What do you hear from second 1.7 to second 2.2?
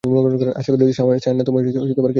সাহায্য করতে পারে।